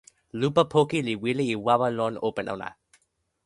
[0.39, 2.69] lupa poki li wile e wawa lon open ona.